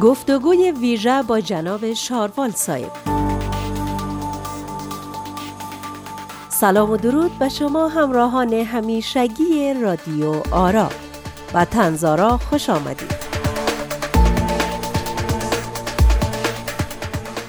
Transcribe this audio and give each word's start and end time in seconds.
گفتگوی 0.00 0.70
ویژه 0.70 1.22
با 1.22 1.40
جناب 1.40 1.92
شاروال 1.92 2.50
صاحب. 2.50 2.92
سلام 6.48 6.90
و 6.90 6.96
درود 6.96 7.38
به 7.38 7.48
شما 7.48 7.88
همراهان 7.88 8.52
همیشگی 8.52 9.74
رادیو 9.74 10.42
آرا. 10.50 10.88
و 11.54 11.64
تنزارا 11.64 12.38
خوش 12.38 12.70
آمدید. 12.70 13.24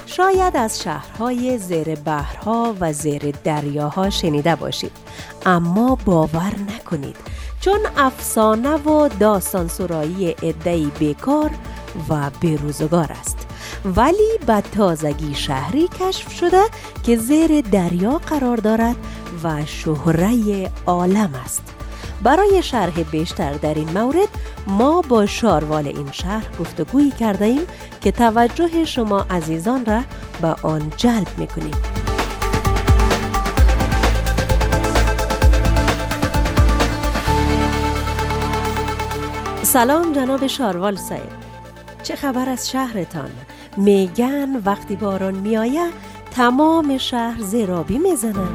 شاید 0.05 0.57
از 0.57 0.81
شهرهای 0.81 1.57
زیر 1.57 1.95
بحرها 1.95 2.75
و 2.79 2.93
زیر 2.93 3.31
دریاها 3.43 4.09
شنیده 4.09 4.55
باشید. 4.55 4.91
اما 5.45 5.97
باور 6.05 6.53
نکنید. 6.75 7.15
چون 7.59 7.79
افسانه 7.97 8.75
و 8.75 9.09
داستان 9.19 9.67
سرایی 9.67 10.35
ادهی 10.41 10.91
بیکار 10.99 11.51
و 12.09 12.29
بیروزگار 12.39 13.11
است. 13.11 13.47
ولی 13.85 14.39
به 14.47 14.61
تازگی 14.61 15.35
شهری 15.35 15.87
کشف 15.99 16.31
شده 16.31 16.61
که 17.03 17.17
زیر 17.17 17.61
دریا 17.61 18.17
قرار 18.17 18.57
دارد 18.57 18.95
و 19.43 19.65
شهره 19.65 20.71
عالم 20.85 21.33
است. 21.45 21.63
برای 22.23 22.63
شرح 22.63 23.03
بیشتر 23.03 23.53
در 23.53 23.73
این 23.73 23.89
مورد 23.99 24.29
ما 24.67 25.01
با 25.01 25.25
شاروال 25.25 25.87
این 25.87 26.11
شهر 26.11 26.45
گفتگویی 26.59 27.11
کرده 27.11 27.45
ایم 27.45 27.61
که 28.01 28.11
توجه 28.11 28.85
شما 28.85 29.25
عزیزان 29.29 29.85
را 29.85 30.01
به 30.41 30.47
آن 30.47 30.91
جلب 30.97 31.27
می‌کنیم. 31.37 31.75
سلام 39.63 40.13
جناب 40.13 40.47
شاروال 40.47 40.95
صاحب. 40.95 41.44
چه 42.05 42.15
خبر 42.15 42.49
از 42.49 42.69
شهرتان؟ 42.69 43.31
میگن 43.77 44.55
وقتی 44.65 44.95
باران 44.95 45.33
میآید 45.33 45.93
تمام 46.31 46.97
شهر 46.97 47.41
زیرابی 47.41 47.97
می‌زنن. 47.97 48.49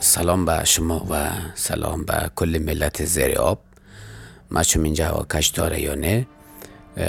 سلام 0.00 0.44
به 0.44 0.64
شما 0.64 1.06
و 1.10 1.30
سلام 1.54 2.04
به 2.04 2.30
کل 2.36 2.62
ملت 2.66 3.04
زیر 3.04 3.38
آب 3.38 3.58
ما 4.50 4.62
چون 4.62 4.84
اینجا 4.84 5.26
کش 5.30 5.46
داره 5.46 5.80
یا 5.80 5.94
نه 5.94 6.26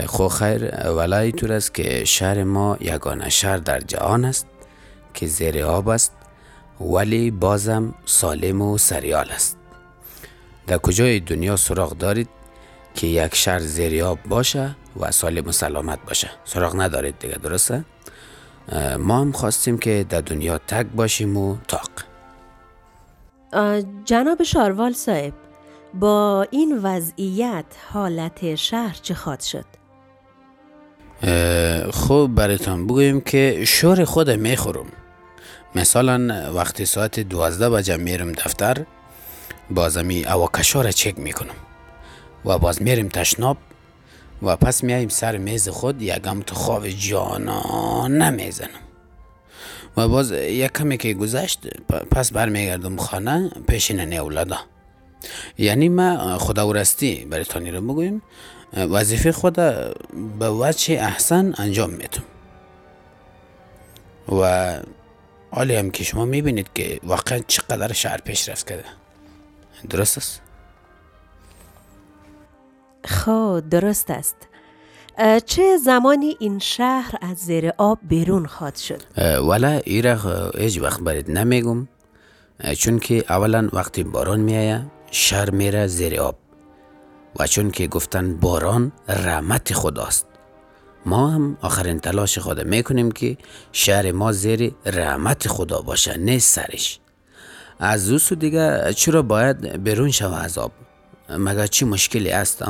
خو 0.05 0.27
خیر 0.27 0.89
ولی 0.89 1.14
اینطور 1.14 1.53
است 1.53 1.73
که 1.73 2.05
شهر 2.05 2.44
ما 2.44 2.77
یگانه 2.81 3.30
شهر 3.30 3.58
در 3.58 3.80
جهان 3.80 4.25
است 4.25 4.48
که 5.14 5.27
زیر 5.27 5.64
آب 5.64 5.88
است 5.88 6.11
ولی 6.81 7.31
بازم 7.31 7.94
سالم 8.05 8.61
و 8.61 8.77
سریال 8.77 9.30
است. 9.30 9.62
در 10.67 10.78
کجای 10.78 11.19
دنیا 11.19 11.56
سراغ 11.56 11.97
دارید 11.97 12.30
که 12.95 13.08
یک 13.08 13.36
شهر 13.36 13.59
زیر 13.59 14.03
آب 14.03 14.19
باشه 14.25 14.75
و 15.00 15.11
سالم 15.11 15.47
و 15.47 15.52
سلامت 15.52 16.00
باشه؟ 16.08 16.30
سراغ 16.45 16.81
ندارید 16.81 17.20
دیگه 17.20 17.36
درسته؟ 17.36 17.86
ما 19.00 19.22
هم 19.22 19.31
خواستیم 19.31 19.78
که 19.78 20.05
در 20.09 20.22
دنیا 20.22 20.58
تک 20.58 20.86
باشیم 20.86 21.38
و 21.38 21.58
تاق. 21.67 21.89
جناب 24.05 24.44
شاروال 24.44 24.94
صاحب 24.94 25.33
با 25.94 26.47
این 26.52 26.80
وضعیت 26.83 27.66
حالت 27.92 28.55
شهر 28.55 28.98
چه 29.02 29.14
خواد 29.14 29.39
شد؟ 29.39 29.66
خب 31.92 32.30
براتان 32.36 32.88
بگویم 32.88 33.22
که 33.22 33.66
شور 33.67 34.05
خود 34.05 34.30
می‌خورم. 34.30 34.86
مثلا 35.75 36.52
وقتی 36.53 36.86
ساعت 36.86 37.20
دوازده 37.20 37.70
بجه 37.70 37.98
میرم 37.98 38.31
دفتر 38.31 38.86
بازمی 39.69 40.25
اواکشا 40.25 40.81
را 40.81 40.92
چک 40.92 41.19
می‌کنم. 41.19 41.56
و 42.45 42.58
باز 42.58 42.81
میریم 42.81 43.08
تشناب 43.08 43.58
و 44.42 44.55
پس 44.55 44.83
میاییم 44.83 45.10
سر 45.10 45.38
میز 45.38 45.70
خود 45.70 46.02
یکم 46.02 46.42
تو 46.42 46.55
خواب 46.55 46.88
جانانه 46.88 48.30
می‌زنم 48.30 48.70
و 49.98 50.08
باز 50.08 50.32
یک 50.32 50.71
کمی 50.71 50.98
که 50.98 51.14
گذشت 51.14 51.67
پس 51.88 52.32
برمیگردم 52.33 52.98
خانه 52.98 53.52
پیشین 53.67 54.20
اولادا 54.20 54.58
یعنی 55.58 55.89
ما 55.89 56.38
خدا 56.38 56.67
ورستی 56.67 57.26
برای 57.26 57.71
رو 57.71 57.82
بگویم 57.82 58.21
وظیفه 58.73 59.32
خود 59.32 59.55
به 60.39 60.49
وجه 60.49 60.93
احسن 60.93 61.54
انجام 61.58 61.89
میتم 61.89 62.23
و 64.42 64.73
حالی 65.52 65.76
هم 65.76 65.92
که 65.92 66.04
شما 66.04 66.26
می‌بینید 66.26 66.70
که 66.76 66.99
واقعا 67.04 67.39
چقدر 67.48 67.93
شهر 67.93 68.17
پیش 68.17 68.49
رفت 68.49 68.70
کرده. 68.70 69.02
درست 69.89 70.17
است؟ 70.17 70.42
خب 73.05 73.64
درست 73.70 74.11
است 74.11 74.36
چه 75.45 75.77
زمانی 75.77 76.38
این 76.39 76.60
شهر 76.60 77.16
از 77.21 77.38
زیر 77.38 77.73
آب 77.77 77.99
بیرون 78.04 78.45
خواد 78.45 78.76
شد؟ 78.76 79.02
ولی 79.49 79.66
ایره 79.66 80.20
هیچ 80.58 80.82
وقت 80.82 80.99
برید 80.99 81.32
نمیگم. 81.32 81.88
چون 82.77 82.99
که 82.99 83.26
اولا 83.30 83.70
وقتی 83.73 84.04
باران 84.04 84.39
میایه 84.39 84.86
شهر 85.11 85.49
میره 85.49 85.88
زیر 85.88 86.21
آب. 86.21 86.36
و 87.39 87.48
چون 87.48 87.71
که 87.71 87.88
گفتن 87.88 88.38
باران 88.38 88.92
رحمت 89.08 89.73
خداست. 89.73 90.27
ما 91.05 91.27
هم 91.30 91.58
آخرین 91.61 92.00
تلاش 92.00 92.38
خود 92.38 92.61
می‌کنیم 92.67 93.11
که 93.11 93.38
شهر 93.71 94.11
ما 94.11 94.32
زیر 94.32 94.73
رحمت 94.86 95.48
خدا 95.48 95.82
باشه 95.82 96.17
نه 96.17 96.39
سرش. 96.39 97.00
از 97.86 98.11
او 98.11 98.36
دیگه 98.36 98.94
چرا 98.95 99.21
باید 99.21 99.83
برون 99.83 100.11
شوه 100.11 100.44
از 100.44 100.58
آب؟ 100.58 100.71
مگه 101.30 101.67
چی 101.67 101.86
مشکلی 101.86 102.32
است 102.32 102.64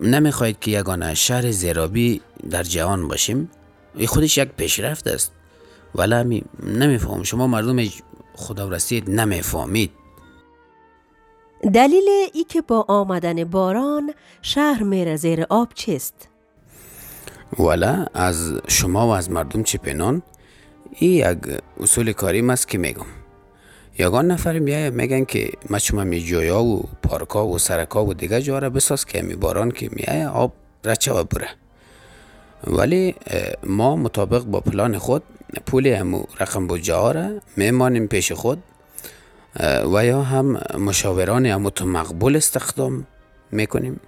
نمی‌خواهید 0.00 0.58
که 0.60 0.70
یگانه 0.70 1.14
شهر 1.14 1.50
زیرابی 1.50 2.20
در 2.50 2.62
جهان 2.62 3.08
باشیم؟ 3.08 3.50
ای 3.94 4.06
خودش 4.06 4.38
یک 4.38 4.48
پیشرفت 4.48 5.06
است. 5.06 5.32
ولی 5.94 6.44
نمیفهم. 6.62 7.22
شما 7.22 7.46
مردم 7.46 7.88
خدا 8.34 8.68
رسید 8.68 9.10
نمی‌فهمید. 9.10 9.90
دلیل 11.74 12.08
ای 12.32 12.44
که 12.44 12.60
با 12.62 12.84
آمدن 12.88 13.44
باران 13.44 14.14
شهر 14.42 14.82
میره 14.82 15.16
زیر 15.16 15.46
آب 15.48 15.68
چیست؟ 15.74 16.28
ولی 17.58 18.04
از 18.14 18.52
شما 18.68 19.06
و 19.06 19.10
از 19.10 19.30
مردم 19.30 19.62
چی 19.62 19.78
پنان 19.78 20.22
این 20.90 21.10
یک 21.10 21.38
اصول 21.80 22.12
کاری 22.12 22.50
است 22.50 22.68
که 22.68 22.78
میگم. 22.78 23.19
یگان 24.00 24.26
نفر 24.30 24.58
میایه 24.58 24.90
میگن 24.90 25.24
که 25.24 25.50
ما 25.70 25.78
شما 25.78 26.04
می 26.04 26.20
جویا 26.20 26.62
و 26.62 26.88
پارکا 27.02 27.46
و 27.46 27.58
سرکا 27.58 28.04
و 28.04 28.14
دیگه 28.14 28.42
جا 28.42 28.58
را 28.58 28.70
بساز 28.70 29.04
که 29.04 29.22
می 29.22 29.34
باران 29.34 29.70
که 29.70 29.88
میایه 29.92 30.28
آب 30.28 30.52
رچه 30.84 31.12
و 31.12 31.24
بره. 31.24 31.48
ولی 32.66 33.14
ما 33.66 33.96
مطابق 33.96 34.44
با 34.44 34.60
پلان 34.60 34.98
خود 34.98 35.22
پول 35.66 35.86
همو 35.86 36.24
رقم 36.40 36.66
بجا 36.66 37.10
را 37.10 37.28
میمانیم 37.56 38.06
پیش 38.06 38.32
خود 38.32 38.62
و 39.94 40.06
یا 40.06 40.22
هم 40.22 40.60
مشاوران 40.78 41.46
همو 41.46 41.70
تو 41.70 41.86
مقبول 41.86 42.36
استخدام 42.36 43.06
می‌کنیم 43.50 44.00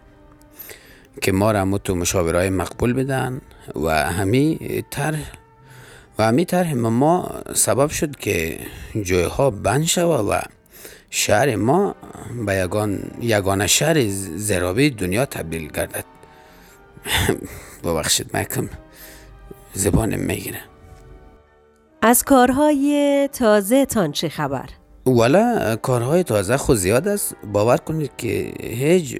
که 1.22 1.32
ما 1.32 1.52
را 1.52 1.60
همو 1.60 1.78
تو 1.78 1.94
مشاورای 1.94 2.50
مقبول 2.50 2.92
بدن 2.92 3.40
و 3.84 3.88
همی 4.12 4.58
تر 4.90 5.14
و 6.18 6.22
همی 6.22 6.44
طرح 6.44 6.74
ما 6.74 7.42
سبب 7.54 7.90
شد 7.90 8.16
که 8.16 8.58
جوی 9.02 9.22
ها 9.22 9.50
بند 9.50 9.84
شود 9.84 10.28
و 10.28 10.40
شهر 11.10 11.56
ما 11.56 11.94
به 12.46 12.54
یگان 12.54 13.00
یگانه 13.20 13.66
شهر 13.66 14.08
زرابی 14.36 14.90
دنیا 14.90 15.26
تبدیل 15.26 15.68
گردد. 15.68 16.04
ببخشید 17.84 18.36
مکم 18.36 18.68
زبانم 19.74 20.20
می‌گیره 20.20 20.60
از 22.02 22.22
کارهای 22.22 23.28
تازه 23.32 23.86
تان 23.86 24.12
چه 24.12 24.28
خبر؟ 24.28 24.68
والا 25.06 25.76
کارهای 25.76 26.22
تازه 26.22 26.56
خود 26.56 26.76
زیاد 26.76 27.08
است. 27.08 27.36
باور 27.52 27.76
کنید 27.76 28.10
که 28.18 28.52
هیچ 28.60 29.16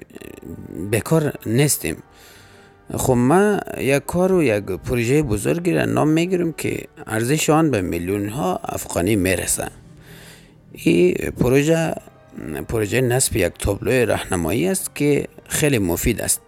بکار 0.91 1.33
نیستیم. 1.45 2.03
خب 2.97 3.13
ما 3.13 3.59
یک 3.77 4.05
کار 4.05 4.31
و 4.31 4.43
یک 4.43 4.63
پروژه 4.63 5.23
بزرگی 5.23 5.73
را 5.73 5.85
نام 5.85 6.07
می‌گیرم 6.07 6.53
که 6.53 6.87
ارزش 7.07 7.49
آن 7.49 7.71
به 7.71 7.81
میلیون 7.81 8.29
ها 8.29 8.59
افغانی 8.63 9.15
می‌رسه. 9.15 9.67
این 10.73 11.13
پروژه 11.13 11.95
پروژه 12.67 13.01
نصب 13.01 13.35
یک 13.35 13.53
تابلو 13.59 14.05
راهنمایی 14.05 14.67
است 14.67 14.95
که 14.95 15.27
خیلی 15.47 15.79
مفید 15.79 16.21
است. 16.21 16.41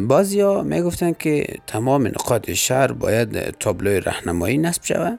بعضی 0.00 0.40
ها 0.40 0.64
که 1.18 1.46
تمام 1.66 2.06
نقاط 2.06 2.50
شهر 2.50 2.92
باید 2.92 3.50
تابلو 3.50 4.00
راهنمایی 4.00 4.58
نصب 4.58 4.84
شود 4.84 5.18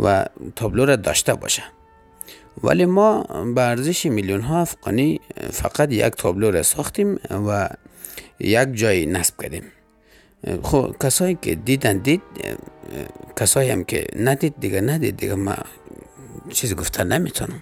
و 0.00 0.26
تابلو 0.56 0.84
را 0.84 0.96
داشته 0.96 1.34
باشه. 1.34 1.62
ولی 2.62 2.84
ما 2.84 3.22
به 3.54 3.60
ارزش 3.62 4.06
میلیون 4.06 4.40
ها 4.40 4.60
افغانی 4.60 5.20
فقط 5.50 5.92
یک 5.92 6.12
تابلو 6.12 6.50
را 6.50 6.62
ساختیم 6.62 7.18
و 7.30 7.68
یک 8.40 8.68
جای 8.72 9.06
نصب 9.06 9.42
کردیم. 9.42 9.64
خب 10.62 10.94
کسایی 11.02 11.38
که 11.42 11.54
دیدن 11.54 11.96
دید 11.98 12.22
کسایی 13.36 13.70
هم 13.70 13.84
که 13.84 14.06
ندید 14.16 14.54
دیگه 14.60 14.80
ندید 14.80 15.16
دیگه 15.16 15.34
ما 15.34 15.54
چیزی 16.50 16.74
گفتن 16.74 17.12
نمی‌تونم. 17.12 17.60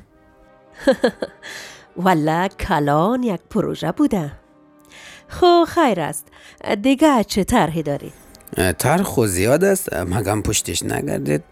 ولی 1.97 2.49
کلان 2.49 3.23
یک 3.23 3.41
پروژه 3.51 3.93
بوده. 3.93 4.33
خو 5.29 5.65
خیر 5.65 6.01
است. 6.01 6.27
دیگه 6.83 7.25
چه 7.25 7.45
طرحی 7.45 7.83
داری؟ 7.83 8.13
طرح 8.79 9.03
خو 9.03 9.27
زیاد 9.27 9.65
است. 9.65 9.97
مگم 9.97 10.43
پشتش 10.43 10.83
نگردید. 10.83 11.43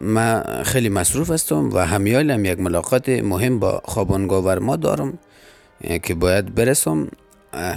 ما 0.00 0.42
خیلی 0.62 0.88
مصروف 0.88 1.30
هستم 1.30 1.70
و 1.72 1.78
همیالم 1.78 2.44
یک 2.44 2.60
ملاقات 2.60 3.08
مهم 3.08 3.58
با 3.58 3.82
خوابانگاه 3.84 4.58
ما 4.58 4.76
دارم 4.76 5.18
که 6.02 6.14
باید 6.14 6.54
برسم. 6.54 7.08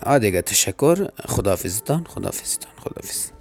آ 0.05 0.17
دیگه 0.17 0.41
تشکر. 0.41 1.07
خدافزتان 1.27 2.03
خدافزتان 2.03 2.71
خدافز 2.83 3.31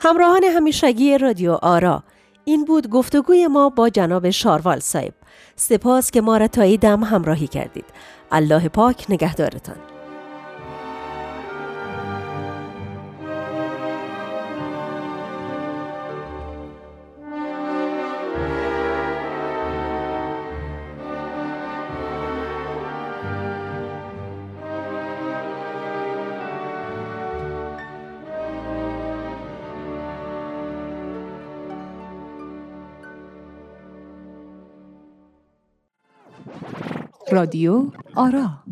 همراهان 0.00 0.44
همیشگی 0.44 1.18
رادیو 1.18 1.52
آرا. 1.52 2.02
این 2.44 2.64
بود 2.64 2.90
گفتگوی 2.90 3.46
ما 3.46 3.68
با 3.68 3.88
جناب 3.88 4.30
شاروال 4.30 4.80
صاحب. 4.80 5.14
سپاس 5.56 6.10
که 6.10 6.20
ما 6.20 6.36
را 6.36 6.48
تا 6.48 6.76
دم 6.76 7.04
همراهی 7.04 7.46
کردید. 7.46 7.84
الله 8.32 8.68
پاک 8.68 9.06
نگهدارتان. 9.08 9.95
رادیو 37.32 37.90
آرا. 38.14 38.65